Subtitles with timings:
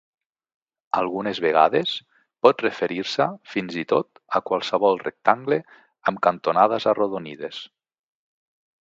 [0.99, 1.91] Algunes vegades,
[2.47, 5.61] pot referir-se fins i tot a qualsevol rectangle
[6.13, 7.61] amb cantonades arrodonides.